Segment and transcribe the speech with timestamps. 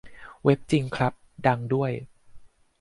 [0.43, 1.13] เว็บจริงครับ
[1.47, 1.91] ดังด้วย